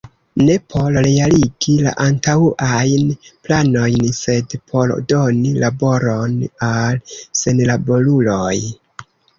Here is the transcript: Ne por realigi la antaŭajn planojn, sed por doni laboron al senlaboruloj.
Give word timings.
Ne 0.45 0.53
por 0.73 0.95
realigi 1.07 1.75
la 1.87 1.93
antaŭajn 2.05 3.13
planojn, 3.49 4.09
sed 4.23 4.59
por 4.73 4.97
doni 5.13 5.55
laboron 5.67 6.43
al 6.73 7.03
senlaboruloj. 7.45 8.55